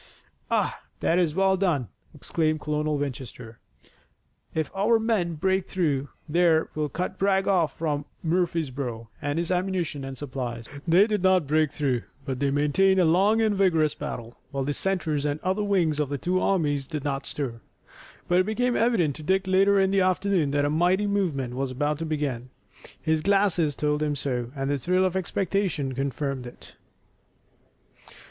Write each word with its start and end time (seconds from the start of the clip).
"Ah, 0.49 0.81
that 0.99 1.19
is 1.19 1.35
well 1.35 1.55
done!" 1.55 1.87
exclaimed 2.15 2.59
Colonel 2.59 2.97
Winchester. 2.97 3.59
"If 4.55 4.71
our 4.75 4.97
men 4.97 5.35
break 5.35 5.67
through 5.69 6.09
there 6.27 6.69
we'll 6.73 6.89
cut 6.89 7.19
Bragg 7.19 7.47
off 7.47 7.77
from 7.77 8.05
Murfreesborough 8.25 9.09
and 9.21 9.37
his 9.37 9.51
ammunition 9.51 10.03
and 10.03 10.17
supplies." 10.17 10.67
They 10.87 11.05
did 11.05 11.21
not 11.21 11.45
break 11.45 11.71
through, 11.71 12.01
but 12.25 12.39
they 12.39 12.49
maintained 12.49 12.99
a 12.99 13.05
long 13.05 13.41
and 13.43 13.53
vigorous 13.53 13.93
battle, 13.93 14.39
while 14.49 14.63
the 14.63 14.73
centers 14.73 15.23
and 15.23 15.39
other 15.41 15.63
wings 15.63 15.99
of 15.99 16.09
the 16.09 16.17
two 16.17 16.39
armies 16.41 16.87
did 16.87 17.03
not 17.03 17.27
stir. 17.27 17.61
But 18.27 18.39
it 18.39 18.45
became 18.47 18.75
evident 18.75 19.15
to 19.17 19.21
Dick 19.23 19.45
later 19.45 19.79
in 19.79 19.91
the 19.91 20.01
afternoon 20.01 20.49
that 20.49 20.65
a 20.65 20.71
mighty 20.71 21.05
movement 21.05 21.53
was 21.53 21.69
about 21.69 21.99
to 21.99 22.07
begin. 22.07 22.49
His 22.99 23.21
glasses 23.21 23.75
told 23.75 24.01
him 24.01 24.15
so, 24.15 24.51
and 24.55 24.67
the 24.71 24.79
thrill 24.79 25.05
of 25.05 25.15
expectation 25.15 25.93
confirmed 25.93 26.47
it. 26.47 26.75